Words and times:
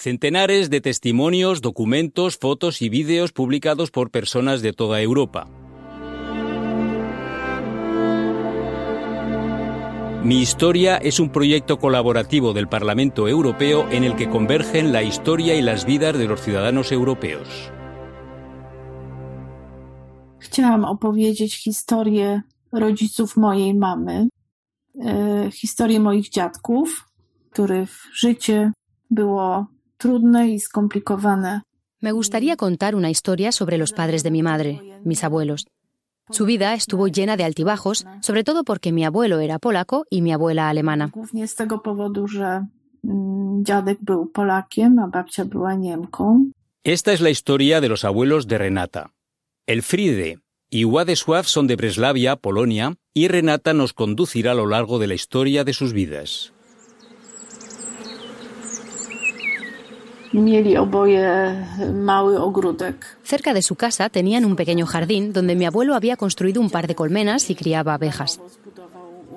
Centenares 0.00 0.70
de 0.70 0.80
testimonios, 0.80 1.60
documentos, 1.60 2.38
fotos 2.38 2.80
y 2.80 2.88
vídeos 2.88 3.32
publicados 3.32 3.90
por 3.90 4.10
personas 4.10 4.62
de 4.62 4.72
toda 4.72 5.02
Europa. 5.02 5.46
Mi 10.24 10.40
Historia 10.40 10.96
es 10.96 11.20
un 11.20 11.28
proyecto 11.28 11.78
colaborativo 11.78 12.54
del 12.54 12.66
Parlamento 12.66 13.28
Europeo 13.28 13.90
en 13.90 14.04
el 14.04 14.16
que 14.16 14.30
convergen 14.30 14.90
la 14.90 15.02
historia 15.02 15.54
y 15.54 15.60
las 15.60 15.84
vidas 15.84 16.16
de 16.16 16.26
los 16.26 16.40
ciudadanos 16.40 16.92
europeos. 16.92 17.70
Chciałam 20.38 20.84
opowiedzieć 20.84 21.56
historię 21.56 22.42
rodziców 22.72 23.36
mojej 23.36 23.74
mamy, 23.74 24.28
e, 25.04 25.50
historię 25.50 26.00
moich 26.00 26.30
dziadków, 26.30 27.04
których 27.50 27.90
życie 28.14 28.72
było 29.10 29.66
trudne 30.00 30.48
y 30.48 30.58
skomplikowane. 30.58 31.62
Me 32.00 32.12
gustaría 32.12 32.56
contar 32.56 32.94
una 32.94 33.10
historia 33.10 33.52
sobre 33.52 33.76
los 33.78 33.92
padres 33.92 34.22
de 34.22 34.30
mi 34.30 34.42
madre, 34.42 34.80
mis 35.04 35.22
abuelos. 35.22 35.66
Su 36.30 36.46
vida 36.46 36.74
estuvo 36.74 37.08
llena 37.08 37.36
de 37.36 37.44
altibajos, 37.44 38.06
sobre 38.22 38.42
todo 38.42 38.64
porque 38.64 38.92
mi 38.92 39.04
abuelo 39.04 39.40
era 39.40 39.58
polaco 39.58 40.06
y 40.08 40.22
mi 40.22 40.32
abuela 40.32 40.70
alemana. 40.70 41.12
Mm. 43.02 43.62
Esta 46.82 47.12
es 47.12 47.20
la 47.20 47.30
historia 47.30 47.80
de 47.80 47.88
los 47.88 48.04
abuelos 48.04 48.46
de 48.46 48.58
Renata. 48.58 49.12
Elfriede 49.66 50.38
y 50.70 50.84
Władysław 50.84 51.44
son 51.44 51.66
de 51.66 51.76
Breslavia, 51.76 52.36
Polonia, 52.36 52.94
y 53.12 53.28
Renata 53.28 53.74
nos 53.74 53.92
conducirá 53.92 54.52
a 54.52 54.54
lo 54.54 54.66
largo 54.66 54.98
de 54.98 55.08
la 55.08 55.14
historia 55.14 55.64
de 55.64 55.72
sus 55.72 55.92
vidas. 55.92 56.52
Mieli 60.32 60.76
oboje 60.76 61.54
mały 61.94 62.38
ogródek. 62.38 63.18
Cerca 63.24 63.52
de 63.54 63.62
su 63.62 63.74
casa 63.74 64.08
tenían 64.08 64.44
un 64.44 64.56
pequeño 64.56 64.86
jardín 64.86 65.32
donde 65.32 65.54
mi 65.54 65.66
abuelo 65.66 65.94
había 65.94 66.16
construido 66.16 66.60
un 66.60 66.70
par 66.70 66.86
de 66.86 66.94
colmenas 66.94 67.50
y 67.50 67.54
criaba 67.54 67.94
abejas. 67.94 68.40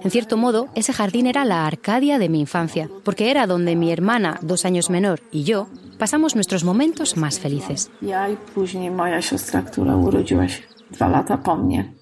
En 0.04 0.12
cierto 0.12 0.38
modo, 0.38 0.68
ese 0.76 0.94
jardín 0.94 1.28
era 1.28 1.46
la 1.46 1.66
Arcadia 1.66 2.20
de 2.20 2.30
mi 2.30 2.40
infancia, 2.40 2.90
porque 3.04 3.32
era 3.32 3.48
donde 3.48 3.76
mi 3.76 3.92
hermana, 3.92 4.38
dos 4.42 4.66
años 4.66 4.90
menor, 4.90 5.22
y 5.32 5.44
yo 5.46 5.68
pasamos 5.98 6.36
nuestros 6.36 6.64
momentos 6.64 7.18
más 7.18 7.40
felices. 7.40 7.90
Ja 8.02 8.30
i 8.30 8.38
później 8.54 8.92
moja 8.92 9.22
siostra, 9.22 9.62
która 9.62 9.96
urodziła 9.96 10.48
się 10.48 10.62
dwa 10.92 11.08
lata 11.08 11.38
po 11.38 11.56
mnie. 11.56 11.94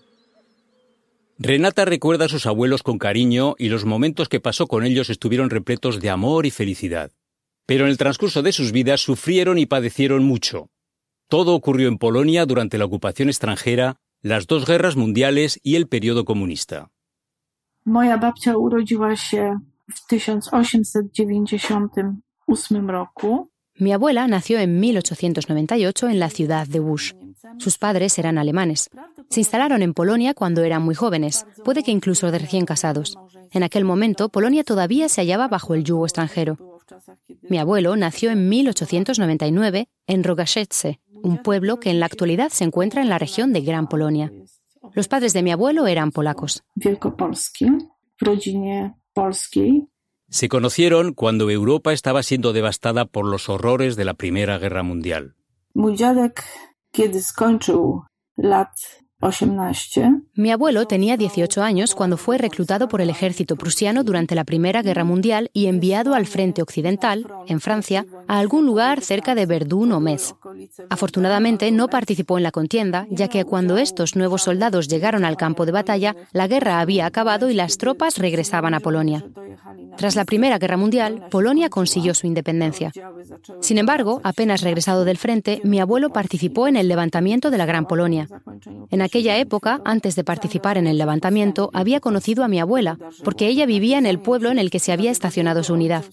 Renata 1.40 1.86
recuerda 1.86 2.26
a 2.26 2.30
sus 2.30 2.46
abuelos 2.46 2.84
con 2.84 2.98
cariño 2.98 3.56
y 3.58 3.70
los 3.70 3.86
momentos 3.86 4.30
que 4.30 4.40
pasó 4.40 4.68
con 4.68 4.84
ellos 4.84 5.10
estuvieron 5.10 5.50
repletos 5.50 6.00
de 6.00 6.10
amor 6.10 6.46
y 6.46 6.52
felicidad. 6.52 7.12
Pero 7.66 7.86
en 7.86 7.92
el 7.92 7.98
transcurso 7.98 8.42
de 8.42 8.52
sus 8.52 8.72
vidas 8.72 9.02
sufrieron 9.02 9.58
y 9.58 9.66
padecieron 9.66 10.24
mucho. 10.24 10.70
Todo 11.28 11.56
ocurrió 11.56 11.88
en 11.88 11.98
Polonia 11.98 12.46
durante 12.46 12.78
la 12.78 12.86
ocupación 12.86 13.30
extranjera, 13.30 13.98
las 14.22 14.48
dos 14.48 14.66
guerras 14.66 14.96
mundiales 14.96 15.60
y 15.64 15.76
el 15.76 15.88
periodo 15.88 16.26
comunista. 16.26 16.90
Moja 17.86 18.18
babcia 18.18 18.58
urodziła 18.58 19.16
się 19.16 19.60
w 19.92 20.12
1898 20.12 22.88
roku. 22.88 23.52
Mi 23.80 23.94
abuela 23.94 24.28
nació 24.28 24.60
en 24.60 24.80
1898 24.80 26.10
en 26.10 26.20
la 26.20 26.30
ciudad 26.30 26.68
de 26.68 26.80
Bush. 26.80 27.14
Sus 27.58 27.80
padres 27.80 28.20
eran 28.20 28.38
alemanes. 28.38 28.90
Se 29.30 29.40
instalaron 29.40 29.82
en 29.82 29.94
Polonia 29.94 30.36
cuando 30.36 30.64
eran 30.64 30.84
muy 30.84 30.94
jóvenes, 30.94 31.48
puede 31.64 31.82
que 31.82 31.92
incluso 31.92 32.32
de 32.32 32.40
recién 32.40 32.66
casados. 32.66 33.18
En 33.52 33.64
aquel 33.64 33.84
momento, 33.84 34.30
Polonia 34.30 34.64
todavía 34.64 35.10
se 35.10 35.22
hallaba 35.22 35.48
bajo 35.48 35.74
el 35.74 35.84
yugo 35.84 36.06
extranjero. 36.06 36.71
Mi 37.44 37.58
abuelo 37.58 37.96
nació 37.96 38.32
en 38.32 38.50
1899 38.50 39.90
en 40.08 40.24
Rogaszewce, 40.24 41.00
un 41.24 41.38
pueblo 41.38 41.80
que 41.80 41.90
en 41.90 42.00
la 42.00 42.06
actualidad 42.06 42.50
se 42.50 42.64
encuentra 42.64 43.02
en 43.02 43.10
la 43.10 43.20
región 43.20 43.54
de 43.54 43.62
Gran 43.62 43.88
Polonia. 43.88 44.32
Los 44.94 45.08
padres 45.08 45.34
de 45.34 45.44
mi 45.44 45.52
abuelo 45.52 45.88
eran 45.88 46.12
polacos. 46.12 46.64
Se 50.30 50.48
conocieron 50.48 51.14
cuando 51.14 51.50
Europa 51.50 51.94
estaba 51.94 52.24
siendo 52.24 52.54
devastada 52.54 53.06
por 53.06 53.26
los 53.26 53.50
horrores 53.50 53.96
de 53.96 54.06
la 54.06 54.14
Primera 54.14 54.58
Guerra 54.58 54.82
Mundial. 54.84 55.36
Mój 59.22 59.32
dziadek, 59.32 59.52
kiedy 59.52 59.52
skończył 59.52 59.56
lat 59.56 59.76
18, 59.76 60.22
Mi 60.38 60.52
abuelo 60.52 60.86
tenía 60.86 61.18
18 61.18 61.62
años 61.62 61.94
cuando 61.94 62.18
fue 62.18 62.38
reclutado 62.38 62.88
por 62.88 63.02
el 63.02 63.10
ejército 63.10 63.56
prusiano 63.56 64.04
durante 64.04 64.34
la 64.34 64.44
Primera 64.44 64.82
Guerra 64.82 65.04
Mundial 65.04 65.50
y 65.54 65.68
enviado 65.68 66.16
al 66.16 66.26
frente 66.26 66.62
occidental, 66.62 67.28
en 67.48 67.60
Francia, 67.60 68.06
a 68.28 68.40
algún 68.40 68.66
lugar 68.66 69.02
cerca 69.02 69.36
de 69.36 69.46
Verdún 69.46 69.92
o 69.92 70.00
Metz. 70.00 70.34
Afortunadamente 70.90 71.70
no 71.72 71.90
participó 71.90 72.38
en 72.38 72.44
la 72.44 72.52
contienda, 72.52 73.06
ya 73.10 73.28
que 73.28 73.46
cuando 73.46 73.78
estos 73.78 74.16
nuevos 74.16 74.44
soldados 74.44 74.88
llegaron 74.88 75.26
al 75.26 75.38
campo 75.38 75.66
de 75.66 75.74
batalla, 75.74 76.16
la 76.32 76.48
guerra 76.48 76.80
había 76.80 77.06
acabado 77.06 77.50
y 77.50 77.54
las 77.54 77.78
tropas 77.78 78.18
regresaban 78.18 78.74
a 78.74 78.80
Polonia. 78.80 79.24
Tras 79.98 80.16
la 80.16 80.26
Primera 80.26 80.58
Guerra 80.58 80.78
Mundial, 80.78 81.28
Polonia 81.30 81.70
consiguió 81.70 82.14
su 82.14 82.26
independencia. 82.26 82.92
Sin 83.60 83.78
embargo, 83.78 84.22
apenas 84.24 84.62
regresado 84.62 85.06
del 85.06 85.18
frente, 85.18 85.62
mi 85.64 85.80
abuelo 85.80 86.10
participó 86.10 86.68
en 86.68 86.78
el 86.78 86.88
levantamiento 86.88 87.52
de 87.52 87.58
la 87.58 87.66
Gran 87.66 87.86
Polonia. 87.86 88.28
Aquella 89.12 89.38
época, 89.40 89.82
antes 89.84 90.16
de 90.16 90.24
participar 90.24 90.78
en 90.78 90.88
el 90.88 90.98
levantamiento, 90.98 91.70
había 91.74 92.00
conocido 92.00 92.46
a 92.46 92.48
mi 92.48 92.62
abuela, 92.62 92.98
porque 93.26 93.50
ella 93.50 93.66
vivía 93.66 93.98
en 93.98 94.06
el 94.06 94.20
pueblo 94.20 94.52
en 94.52 94.58
el 94.58 94.70
que 94.70 94.80
se 94.80 94.94
había 94.94 95.12
estacionado 95.12 95.64
su 95.64 95.74
unidad. 95.74 96.06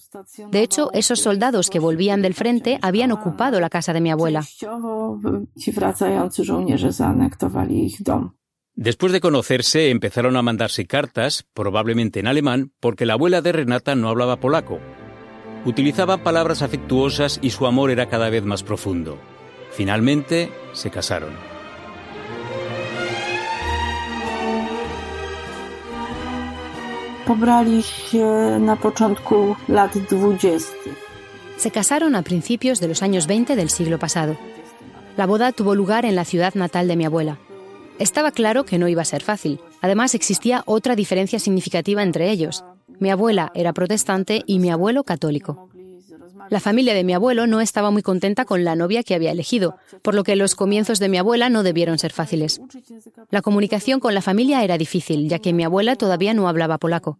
De 0.51 0.61
hecho, 0.61 0.91
esos 0.91 1.21
soldados 1.21 1.69
que 1.69 1.79
volvían 1.79 2.21
del 2.21 2.33
frente 2.33 2.77
habían 2.81 3.13
ocupado 3.13 3.61
la 3.61 3.69
casa 3.69 3.93
de 3.93 4.01
mi 4.01 4.11
abuela. 4.11 4.43
Después 8.75 9.13
de 9.13 9.21
conocerse, 9.21 9.89
empezaron 9.91 10.35
a 10.35 10.41
mandarse 10.41 10.85
cartas, 10.85 11.45
probablemente 11.53 12.19
en 12.19 12.27
alemán, 12.27 12.73
porque 12.81 13.05
la 13.05 13.13
abuela 13.13 13.41
de 13.41 13.53
Renata 13.53 13.95
no 13.95 14.09
hablaba 14.09 14.41
polaco. 14.41 14.79
Utilizaba 15.63 16.21
palabras 16.21 16.61
afectuosas 16.61 17.39
y 17.41 17.51
su 17.51 17.65
amor 17.65 17.91
era 17.91 18.09
cada 18.09 18.29
vez 18.29 18.43
más 18.43 18.63
profundo. 18.63 19.17
Finalmente, 19.71 20.51
se 20.73 20.89
casaron. 20.89 21.58
Pobrali 27.29 27.83
się 27.83 28.25
na 28.59 28.75
początku 28.75 29.55
lat 29.67 29.97
20. 29.97 30.59
Se 31.57 31.71
casaron 31.71 32.15
a 32.15 32.23
principios 32.23 32.79
de 32.79 32.87
los 32.87 33.03
años 33.03 33.27
20 33.27 33.55
del 33.55 33.69
siglo 33.69 33.99
pasado. 33.99 34.35
La 35.15 35.27
boda 35.27 35.51
tuvo 35.51 35.75
lugar 35.75 36.05
en 36.05 36.15
la 36.15 36.25
ciudad 36.25 36.55
natal 36.55 36.87
de 36.87 36.95
mi 36.95 37.05
abuela. 37.05 37.37
Estaba 37.99 38.31
claro 38.31 38.65
que 38.65 38.79
no 38.79 38.87
iba 38.87 39.03
a 39.03 39.05
ser 39.05 39.21
fácil. 39.21 39.59
Además, 39.79 40.15
existía 40.15 40.63
otra 40.65 40.95
diferencia 40.95 41.37
significativa 41.37 42.01
entre 42.01 42.31
ellos. 42.31 42.63
Mi 42.99 43.11
abuela 43.11 43.51
era 43.53 43.73
protestante 43.73 44.41
y 44.47 44.57
mi 44.57 44.71
abuelo 44.71 45.03
católico. 45.03 45.68
La 46.49 46.59
familia 46.59 46.93
de 46.93 47.03
mi 47.03 47.13
abuelo 47.13 47.47
no 47.47 47.61
estaba 47.61 47.91
muy 47.91 48.01
contenta 48.01 48.45
con 48.45 48.63
la 48.63 48.75
novia 48.75 49.03
que 49.03 49.15
había 49.15 49.31
elegido, 49.31 49.77
por 50.01 50.15
lo 50.15 50.23
que 50.23 50.35
los 50.35 50.55
comienzos 50.55 50.99
de 50.99 51.09
mi 51.09 51.17
abuela 51.17 51.49
no 51.49 51.63
debieron 51.63 51.99
ser 51.99 52.11
fáciles. 52.11 52.59
La 53.29 53.41
comunicación 53.41 53.99
con 53.99 54.13
la 54.13 54.21
familia 54.21 54.63
era 54.63 54.77
difícil, 54.77 55.29
ya 55.29 55.39
que 55.39 55.53
mi 55.53 55.63
abuela 55.63 55.95
todavía 55.95 56.33
no 56.33 56.47
hablaba 56.47 56.77
polaco. 56.77 57.19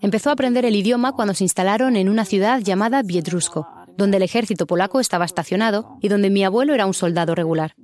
Empezó 0.00 0.30
a 0.30 0.34
aprender 0.34 0.64
el 0.64 0.76
idioma 0.76 1.12
cuando 1.12 1.34
se 1.34 1.44
instalaron 1.44 1.96
en 1.96 2.08
una 2.08 2.24
ciudad 2.24 2.60
llamada 2.60 3.02
Biedrusko, 3.02 3.66
donde 3.96 4.16
el 4.16 4.22
ejército 4.22 4.66
polaco 4.66 5.00
estaba 5.00 5.24
estacionado 5.24 5.98
y 6.00 6.08
donde 6.08 6.30
mi 6.30 6.44
abuelo 6.44 6.74
era 6.74 6.86
un 6.86 6.94
soldado 6.94 7.34
regular. 7.34 7.74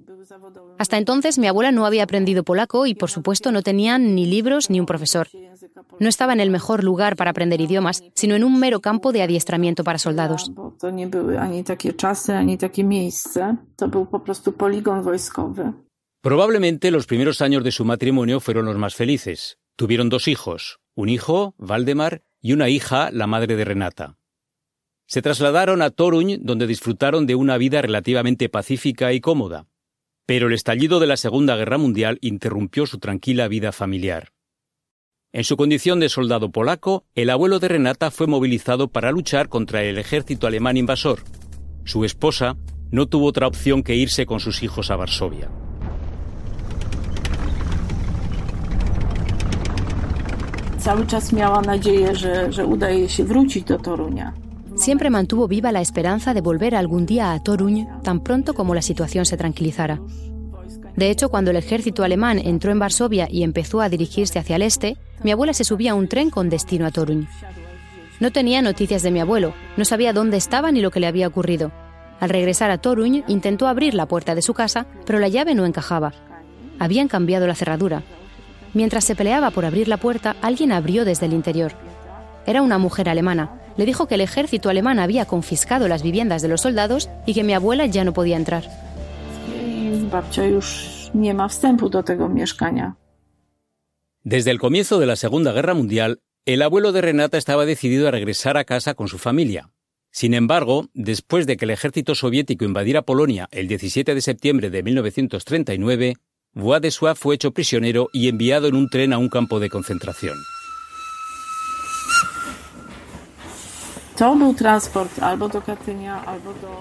Hasta 0.79 0.99
entonces 0.99 1.39
mi 1.39 1.47
abuela 1.47 1.73
no 1.73 1.87
había 1.87 2.05
aprendido 2.05 2.45
polaco 2.45 2.87
y 2.87 2.95
por 2.95 3.11
supuesto 3.11 3.53
no 3.53 3.63
tenía 3.63 3.99
ni 3.99 4.27
libros 4.27 4.71
ni 4.71 4.81
un 4.81 4.87
profesor. 4.87 5.29
No 5.99 6.09
estaba 6.09 6.33
en 6.33 6.41
el 6.41 6.51
mejor 6.51 6.85
lugar 6.85 7.17
para 7.17 7.31
aprender 7.31 7.61
idiomas, 7.61 8.03
sino 8.15 8.35
en 8.35 8.45
un 8.45 8.59
mero 8.59 8.81
campo 8.81 9.13
de 9.13 9.23
adiestramiento 9.23 9.85
para 9.85 9.99
soldados. 9.99 10.51
Probablemente 16.21 16.91
los 16.91 17.07
primeros 17.07 17.41
años 17.41 17.63
de 17.65 17.71
su 17.71 17.85
matrimonio 17.85 18.41
fueron 18.41 18.67
los 18.67 18.77
más 18.77 18.95
felices. 18.95 19.59
Tuvieron 19.77 20.09
dos 20.09 20.29
hijos, 20.29 20.81
un 20.95 21.09
hijo, 21.09 21.55
Valdemar, 21.59 22.23
y 22.41 22.53
una 22.53 22.69
hija, 22.69 23.11
la 23.11 23.27
madre 23.27 23.57
de 23.57 23.65
Renata. 23.65 24.19
Se 25.07 25.23
trasladaron 25.23 25.83
a 25.83 25.91
Toruń, 25.91 26.39
donde 26.41 26.67
disfrutaron 26.67 27.27
de 27.27 27.35
una 27.37 27.59
vida 27.59 27.81
relativamente 27.81 28.49
pacífica 28.49 29.13
y 29.13 29.21
cómoda. 29.21 29.67
Pero 30.27 30.49
el 30.49 30.55
estallido 30.55 30.99
de 30.99 31.07
la 31.07 31.17
Segunda 31.17 31.57
Guerra 31.57 31.79
Mundial 31.79 32.19
interrumpió 32.21 32.85
su 32.87 32.99
tranquila 32.99 33.47
vida 33.47 33.71
familiar. 33.71 34.33
En 35.33 35.45
su 35.45 35.57
condición 35.57 36.01
de 36.01 36.09
soldado 36.09 36.51
polaco, 36.51 37.05
el 37.15 37.31
abuelo 37.31 37.61
de 37.61 37.69
Renata 37.69 38.11
fue 38.11 38.27
movilizado 38.27 38.89
para 38.89 39.13
luchar 39.13 39.49
contra 39.49 39.85
el 39.85 39.99
ejército 39.99 40.47
alemán 40.47 40.77
invasor. 40.77 41.21
Su 41.85 42.05
esposa 42.05 42.57
no 42.91 43.07
tuvo 43.07 43.27
otra 43.27 43.47
opción 43.47 43.83
que 43.83 43.95
irse 43.95 44.27
con 44.27 44.41
sus 44.41 44.63
hijos 44.63 44.91
a 44.91 44.97
Varsovia. 44.97 45.49
Cały 50.79 51.07
czas 51.07 51.33
miała 51.33 51.61
nadzieję, 51.61 52.15
że, 52.15 52.53
że 52.53 52.67
udaje 52.67 53.09
się 53.09 53.25
wrócić 53.25 53.65
do 53.65 53.79
Torunia. 53.79 54.46
Siempre 54.87 55.11
mantuvo 55.11 55.49
viva 55.49 55.73
la 55.73 55.81
esperanza 55.81 56.33
de 56.33 56.41
volver 56.41 56.77
algún 56.77 57.07
día 57.07 57.33
a 57.33 57.43
Toruń 57.43 57.89
tan 58.05 58.21
pronto 58.21 58.55
como 58.55 58.73
la 58.73 58.83
situación 58.83 59.27
se 59.27 59.37
tranquilizara. 59.37 60.01
De 60.95 61.11
hecho, 61.11 61.29
cuando 61.29 61.51
el 61.51 61.57
ejército 61.57 62.05
alemán 62.05 62.39
entró 62.39 62.71
en 62.71 62.79
Varsovia 62.79 63.27
y 63.29 63.43
empezó 63.43 63.81
a 63.81 63.89
dirigirse 63.89 64.39
hacia 64.39 64.55
el 64.55 64.63
este, 64.63 64.97
mi 65.25 65.33
abuela 65.33 65.55
se 65.55 65.65
subía 65.65 65.91
a 65.91 65.95
un 65.97 66.07
tren 66.07 66.31
con 66.31 66.49
destino 66.51 66.87
a 66.87 66.93
Toruń. 66.93 67.27
No 68.21 68.31
tenía 68.31 68.63
noticias 68.63 69.03
de 69.03 69.11
mi 69.11 69.19
abuelo, 69.19 69.55
no 69.77 69.85
sabía 69.85 70.13
dónde 70.13 70.37
estaba 70.37 70.71
ni 70.71 70.81
lo 70.81 70.93
que 70.93 71.01
le 71.01 71.09
había 71.09 71.27
ocurrido. 71.27 71.73
Al 72.21 72.31
regresar 72.31 72.71
a 72.71 72.79
Toruń, 72.79 73.25
intentó 73.27 73.67
abrir 73.67 73.93
la 73.93 74.07
puerta 74.07 74.37
de 74.37 74.43
su 74.43 74.55
casa, 74.55 74.87
pero 75.05 75.19
la 75.19 75.27
llave 75.27 75.57
no 75.57 75.67
encajaba. 75.67 76.13
Habían 76.79 77.09
cambiado 77.09 77.49
la 77.49 77.57
cerradura. 77.57 78.05
Mientras 78.73 79.03
se 79.03 79.17
peleaba 79.17 79.51
por 79.51 79.65
abrir 79.65 79.89
la 79.89 79.97
puerta, 79.97 80.37
alguien 80.43 80.71
abrió 80.71 81.05
desde 81.05 81.27
el 81.27 81.33
interior. 81.33 81.73
Era 82.47 82.63
una 82.63 82.79
mujer 82.79 83.09
alemana. 83.09 83.66
Le 83.77 83.87
dijo 83.87 84.07
que 84.07 84.15
el 84.15 84.21
ejército 84.21 84.71
alemán 84.71 84.99
había 84.99 85.27
confiscado 85.27 85.89
las 85.89 86.03
viviendas 86.03 86.43
de 86.43 86.49
los 86.49 86.63
soldados 86.63 87.11
y 87.27 87.35
que 87.35 87.45
mi 87.45 87.53
abuela 87.53 87.87
ya 87.87 88.05
no 88.05 88.13
podía 88.13 88.37
entrar. 88.37 88.65
Desde 94.23 94.51
el 94.51 94.59
comienzo 94.59 94.99
de 94.99 95.07
la 95.07 95.17
Segunda 95.17 95.53
Guerra 95.53 95.75
Mundial, 95.75 96.21
el 96.47 96.63
abuelo 96.63 96.93
de 96.93 97.01
Renata 97.01 97.39
estaba 97.39 97.67
decidido 97.67 98.09
a 98.09 98.11
regresar 98.11 98.57
a 98.57 98.65
casa 98.65 98.95
con 98.95 99.09
su 99.09 99.19
familia. 99.19 99.71
Sin 100.11 100.33
embargo, 100.33 100.89
después 100.95 101.47
de 101.47 101.57
que 101.57 101.67
el 101.67 101.73
ejército 101.73 102.15
soviético 102.15 102.65
invadiera 102.65 103.03
Polonia 103.03 103.49
el 103.51 103.69
17 103.69 104.15
de 104.15 104.21
septiembre 104.21 104.71
de 104.71 104.83
1939, 104.83 106.15
Władysław 106.55 107.17
fue 107.17 107.35
hecho 107.35 107.53
prisionero 107.53 108.09
y 108.13 108.29
enviado 108.29 108.67
en 108.67 108.77
un 108.77 108.89
tren 108.89 109.13
a 109.13 109.19
un 109.19 109.29
campo 109.29 109.61
de 109.61 109.69
concentración. 109.69 110.37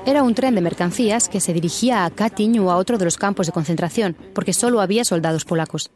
Era 0.05 0.23
un 0.23 0.33
tren 0.33 0.55
de 0.55 0.61
mercancías 0.61 1.27
que 1.27 1.41
se 1.41 1.53
dirigía 1.53 2.05
a 2.05 2.09
Katyń 2.09 2.59
o 2.59 2.71
a 2.71 2.77
otro 2.77 2.97
de 2.97 3.05
los 3.05 3.17
campos 3.17 3.47
de 3.47 3.51
concentración, 3.51 4.15
porque 4.33 4.53
solo 4.53 4.79
había 4.79 5.03
soldados 5.03 5.43
polacos. 5.43 5.91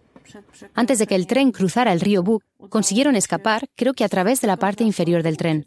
Antes 0.75 0.99
de 0.99 1.07
que 1.07 1.15
el 1.15 1.27
tren 1.27 1.51
cruzara 1.51 1.93
el 1.93 2.01
río 2.01 2.23
Bug, 2.23 2.43
consiguieron 2.69 3.15
escapar, 3.15 3.69
creo 3.75 3.93
que 3.93 4.03
a 4.03 4.09
través 4.09 4.41
de 4.41 4.47
la 4.47 4.57
parte 4.57 4.83
inferior 4.83 5.23
del 5.23 5.37
tren. 5.37 5.65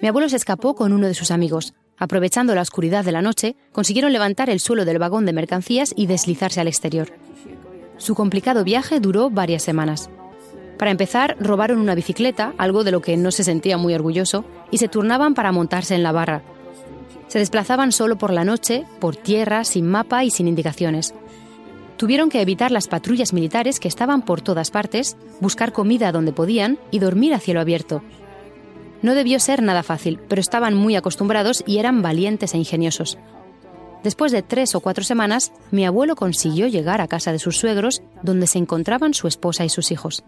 Mi 0.00 0.08
abuelo 0.08 0.28
se 0.28 0.36
escapó 0.36 0.74
con 0.74 0.92
uno 0.92 1.06
de 1.06 1.14
sus 1.14 1.30
amigos. 1.30 1.74
Aprovechando 1.96 2.54
la 2.54 2.62
oscuridad 2.62 3.04
de 3.04 3.12
la 3.12 3.22
noche, 3.22 3.54
consiguieron 3.70 4.12
levantar 4.12 4.50
el 4.50 4.58
suelo 4.58 4.84
del 4.84 4.98
vagón 4.98 5.26
de 5.26 5.32
mercancías 5.32 5.92
y 5.96 6.06
deslizarse 6.06 6.60
al 6.60 6.68
exterior. 6.68 7.12
Su 7.98 8.14
complicado 8.14 8.64
viaje 8.64 8.98
duró 8.98 9.30
varias 9.30 9.62
semanas. 9.62 10.10
Para 10.78 10.90
empezar, 10.90 11.36
robaron 11.38 11.78
una 11.78 11.94
bicicleta, 11.94 12.54
algo 12.58 12.84
de 12.84 12.90
lo 12.90 13.00
que 13.00 13.16
no 13.16 13.30
se 13.30 13.44
sentía 13.44 13.76
muy 13.78 13.94
orgulloso, 13.94 14.44
y 14.70 14.78
se 14.78 14.88
turnaban 14.88 15.34
para 15.34 15.52
montarse 15.52 15.94
en 15.94 16.02
la 16.02 16.12
barra. 16.12 16.42
Se 17.28 17.38
desplazaban 17.38 17.92
solo 17.92 18.18
por 18.18 18.32
la 18.32 18.44
noche, 18.44 18.84
por 19.00 19.16
tierra, 19.16 19.64
sin 19.64 19.86
mapa 19.86 20.24
y 20.24 20.30
sin 20.30 20.48
indicaciones. 20.48 21.14
Tuvieron 21.96 22.30
que 22.30 22.42
evitar 22.42 22.70
las 22.70 22.88
patrullas 22.88 23.32
militares 23.32 23.78
que 23.78 23.88
estaban 23.88 24.22
por 24.22 24.40
todas 24.40 24.70
partes, 24.70 25.16
buscar 25.40 25.72
comida 25.72 26.12
donde 26.12 26.32
podían 26.32 26.78
y 26.90 26.98
dormir 26.98 27.32
a 27.32 27.38
cielo 27.38 27.60
abierto. 27.60 28.02
No 29.02 29.14
debió 29.14 29.38
ser 29.40 29.62
nada 29.62 29.82
fácil, 29.82 30.18
pero 30.28 30.40
estaban 30.40 30.74
muy 30.74 30.96
acostumbrados 30.96 31.62
y 31.66 31.78
eran 31.78 32.02
valientes 32.02 32.54
e 32.54 32.58
ingeniosos. 32.58 33.18
Después 34.02 34.32
de 34.32 34.42
tres 34.42 34.74
o 34.74 34.80
cuatro 34.80 35.04
semanas, 35.04 35.52
mi 35.70 35.86
abuelo 35.86 36.16
consiguió 36.16 36.66
llegar 36.66 37.00
a 37.00 37.08
casa 37.08 37.30
de 37.30 37.38
sus 37.38 37.56
suegros, 37.56 38.02
donde 38.22 38.46
se 38.46 38.58
encontraban 38.58 39.14
su 39.14 39.28
esposa 39.28 39.64
y 39.64 39.68
sus 39.68 39.90
hijos. 39.90 40.24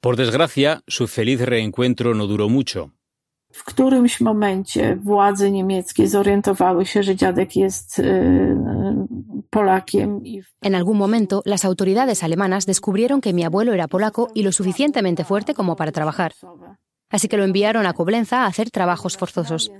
Por 0.00 0.16
desgracia, 0.16 0.82
su 0.86 1.08
feliz 1.08 1.40
reencuentro 1.40 2.14
no 2.14 2.26
duró 2.26 2.48
mucho. 2.48 2.92
En 10.60 10.74
algún 10.74 10.98
momento, 10.98 11.42
las 11.44 11.64
autoridades 11.64 12.22
alemanas 12.22 12.66
descubrieron 12.66 13.20
que 13.20 13.32
mi 13.32 13.44
abuelo 13.44 13.72
era 13.72 13.88
polaco 13.88 14.30
y 14.34 14.42
lo 14.42 14.52
suficientemente 14.52 15.24
fuerte 15.24 15.54
como 15.54 15.76
para 15.76 15.92
trabajar 15.92 16.34
así 17.10 17.28
que 17.28 17.36
lo 17.36 17.44
enviaron 17.44 17.86
a 17.86 17.92
Coblenza 17.92 18.42
a 18.42 18.46
hacer 18.46 18.70
trabajos 18.70 19.16
forzosos. 19.16 19.70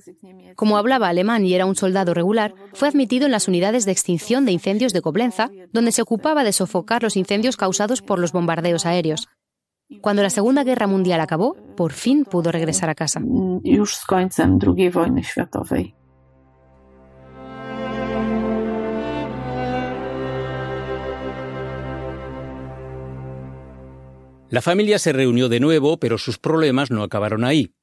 Como 0.57 0.79
hablaba 0.79 1.09
alemán 1.09 1.45
y 1.45 1.55
era 1.55 1.67
un 1.67 1.77
soldado 1.77 2.15
regular, 2.15 2.55
fue 2.73 2.89
admitido 2.89 3.27
en 3.27 3.33
las 3.33 3.49
unidades 3.49 3.85
de 3.85 3.93
extinción 3.93 4.45
de 4.45 4.53
incendios 4.53 4.93
de 4.93 5.03
Coblenza, 5.03 5.51
donde 5.73 5.93
se 5.93 6.03
ocupaba 6.03 6.45
de 6.45 6.53
sofocar 6.53 7.03
los 7.03 7.17
incendios 7.17 7.57
causados 7.57 8.03
por 8.03 8.19
los 8.19 8.33
bombardeos 8.33 8.87
aéreos. 8.87 9.29
Cuando 10.03 10.23
la 10.23 10.31
Segunda 10.31 10.65
Guerra 10.65 10.87
Mundial 10.87 11.21
acabó, 11.21 11.57
por 11.77 11.93
fin 11.93 12.25
pudo 12.25 12.53
regresar 12.53 12.91
a 12.91 12.95
casa. 12.95 13.21
La 24.51 24.63
familia 24.63 24.99
se 24.99 25.13
reunió 25.13 25.51
de 25.51 25.61
nuevo, 25.61 25.99
pero 25.99 26.17
sus 26.17 26.39
problemas 26.39 26.91
no 26.91 27.03
acabaron 27.03 27.45
ahí. 27.45 27.75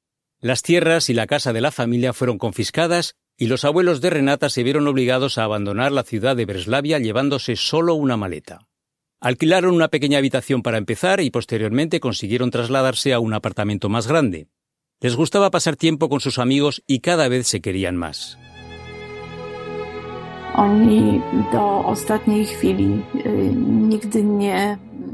Las 0.41 0.63
tierras 0.63 1.11
y 1.11 1.13
la 1.13 1.27
casa 1.27 1.53
de 1.53 1.61
la 1.61 1.71
familia 1.71 2.11
fueron 2.11 2.39
confiscadas 2.39 3.15
y 3.37 3.47
los 3.47 3.65
abuelos 3.65 4.01
de 4.01 4.09
Renata 4.09 4.49
se 4.49 4.63
vieron 4.63 4.87
obligados 4.87 5.37
a 5.37 5.43
abandonar 5.43 5.91
la 5.91 6.03
ciudad 6.03 6.35
de 6.35 6.45
Breslavia 6.45 6.97
llevándose 6.97 7.55
solo 7.55 7.93
una 7.93 8.17
maleta. 8.17 8.67
Alquilaron 9.21 9.75
una 9.75 9.89
pequeña 9.89 10.17
habitación 10.17 10.63
para 10.63 10.79
empezar 10.79 11.19
y 11.19 11.29
posteriormente 11.29 11.99
consiguieron 11.99 12.49
trasladarse 12.49 13.13
a 13.13 13.19
un 13.19 13.33
apartamento 13.33 13.87
más 13.87 14.07
grande. 14.07 14.47
Les 15.01 15.15
gustaba 15.15 15.51
pasar 15.51 15.75
tiempo 15.75 16.09
con 16.09 16.19
sus 16.19 16.39
amigos 16.39 16.83
y 16.87 16.99
cada 16.99 17.27
vez 17.27 17.45
se 17.47 17.61
querían 17.61 17.95
más. 17.95 18.39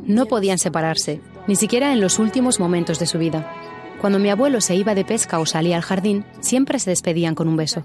No 0.06 0.26
podían 0.28 0.58
separarse 0.58 1.22
ni 1.48 1.56
siquiera 1.56 1.94
en 1.94 2.02
los 2.02 2.20
últimos 2.20 2.60
momentos 2.60 3.00
de 3.00 3.06
su 3.06 3.18
vida. 3.18 3.52
Cuando 4.00 4.20
mi 4.20 4.30
abuelo 4.30 4.62
se 4.62 4.76
iba 4.76 4.96
de 4.96 5.06
pesca 5.06 5.40
o 5.40 5.46
salía 5.46 5.76
al 5.76 5.84
jardín, 5.84 6.26
siempre 6.40 6.80
se 6.80 6.90
despedían 6.90 7.36
con 7.36 7.48
un 7.48 7.56
beso. 7.56 7.84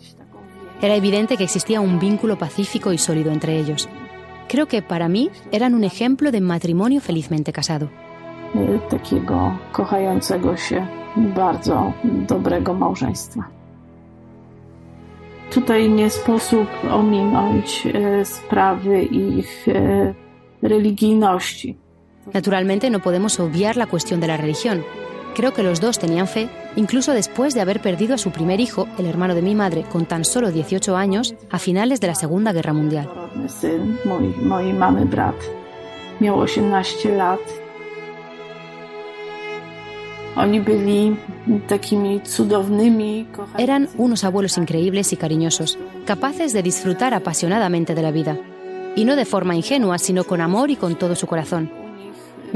Era 0.80 0.94
evidente 0.94 1.36
que 1.36 1.44
existía 1.44 1.80
un 1.80 1.98
vínculo 1.98 2.38
pacífico 2.38 2.92
y 2.92 2.98
sólido 2.98 3.32
entre 3.32 3.58
ellos. 3.58 3.88
Creo 4.48 4.66
que 4.66 4.82
para 4.82 5.08
mí 5.08 5.30
eran 5.52 5.74
un 5.74 5.84
ejemplo 5.84 6.30
de 6.30 6.40
matrimonio 6.40 7.00
felizmente 7.00 7.52
casado. 7.52 7.90
E, 8.54 8.80
e, 19.66 20.14
religijności. 20.62 21.78
Naturalmente 22.32 22.90
no 22.90 23.00
podemos 23.00 23.38
obviar 23.40 23.76
la 23.76 23.86
cuestión 23.86 24.20
de 24.20 24.26
la 24.26 24.36
religión. 24.36 24.84
Creo 25.34 25.52
que 25.52 25.62
los 25.62 25.80
dos 25.80 25.98
tenían 25.98 26.26
fe, 26.26 26.48
incluso 26.76 27.12
después 27.12 27.52
de 27.54 27.60
haber 27.60 27.80
perdido 27.82 28.14
a 28.14 28.18
su 28.18 28.30
primer 28.30 28.58
hijo, 28.58 28.88
el 28.98 29.06
hermano 29.06 29.34
de 29.34 29.42
mi 29.42 29.54
madre, 29.54 29.82
con 29.82 30.06
tan 30.06 30.24
solo 30.24 30.50
18 30.50 30.96
años, 30.96 31.34
a 31.50 31.58
finales 31.58 32.00
de 32.00 32.06
la 32.06 32.14
Segunda 32.14 32.52
Guerra 32.52 32.72
Mundial. 32.72 33.08
Eran 43.58 43.88
unos 43.96 44.24
abuelos 44.24 44.58
increíbles 44.58 45.12
y 45.12 45.16
cariñosos, 45.16 45.78
capaces 46.04 46.52
de 46.52 46.62
disfrutar 46.62 47.14
apasionadamente 47.14 47.94
de 47.94 48.02
la 48.02 48.10
vida. 48.10 48.38
Y 48.96 49.04
no 49.04 49.16
de 49.16 49.24
forma 49.24 49.54
ingenua, 49.54 49.98
sino 49.98 50.24
con 50.24 50.40
amor 50.40 50.70
y 50.70 50.76
con 50.76 50.96
todo 50.96 51.14
su 51.14 51.26
corazón. 51.26 51.85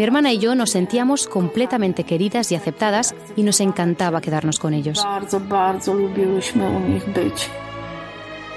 Mi 0.00 0.04
hermana 0.04 0.33
y 0.33 0.38
yo 0.38 0.54
nos 0.54 0.71
sentíamos 0.71 1.26
completamente 1.26 2.04
queridas 2.04 2.50
y 2.52 2.54
aceptadas 2.54 3.14
y 3.37 3.42
nos 3.42 3.61
encantaba 3.61 4.23
quedarnos 4.23 4.59
con 4.59 4.73
ellos. 4.73 5.04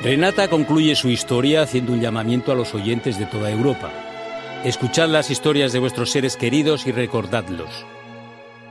Renata 0.02 0.48
concluye 0.48 0.96
su 0.96 1.10
historia 1.10 1.64
haciendo 1.64 1.92
un 1.92 2.00
llamamiento 2.00 2.54
a 2.54 2.56
los 2.56 2.74
oyentes 2.74 3.20
de 3.20 3.26
toda 3.26 3.52
Europa. 3.52 3.92
Escuchad 4.64 5.10
las 5.10 5.30
historias 5.32 5.74
de 5.74 5.80
vuestros 5.80 6.12
seres 6.12 6.38
queridos 6.38 6.88
y 6.88 6.94
recordadlos. 6.94 7.86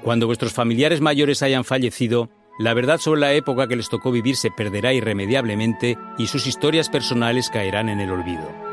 Cuando 0.02 0.26
vuestros 0.26 0.54
familiares 0.54 1.02
mayores 1.02 1.42
hayan 1.42 1.64
fallecido, 1.64 2.30
la 2.58 2.72
verdad 2.72 2.96
sobre 2.96 3.20
la 3.20 3.34
época 3.34 3.68
que 3.68 3.76
les 3.76 3.90
tocó 3.90 4.10
vivir 4.10 4.36
se 4.36 4.50
perderá 4.50 4.94
irremediablemente 4.94 5.98
y 6.16 6.26
sus 6.26 6.46
historias 6.46 6.88
personales 6.88 7.50
caerán 7.50 7.90
en 7.90 8.00
el 8.00 8.10
olvido. 8.10 8.71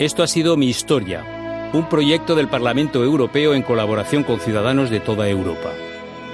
Esto 0.00 0.22
ha 0.22 0.26
sido 0.26 0.56
mi 0.56 0.66
historia, 0.66 1.70
un 1.74 1.86
proyecto 1.86 2.34
del 2.34 2.48
Parlamento 2.48 3.04
Europeo 3.04 3.52
en 3.52 3.60
colaboración 3.60 4.22
con 4.22 4.40
ciudadanos 4.40 4.88
de 4.88 4.98
toda 4.98 5.28
Europa. 5.28 5.74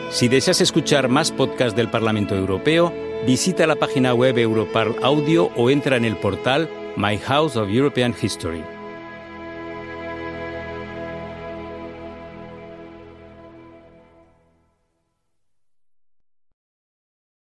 Si 0.08 0.28
deseas 0.28 0.61
escuchar 0.61 1.08
más 1.08 1.32
podcasts 1.32 1.75
del 1.75 1.90
Parlamento 1.90 2.37
Europeo, 2.37 2.94
visita 3.26 3.66
la 3.66 3.75
página 3.75 4.14
web 4.14 4.38
Europarl 4.38 4.94
Audio 5.02 5.50
o 5.56 5.68
entra 5.68 5.96
en 5.96 6.04
el 6.04 6.16
portal 6.16 6.70
My 6.96 7.18
House 7.18 7.56
of 7.56 7.68
European 7.68 8.14
History. 8.23 8.75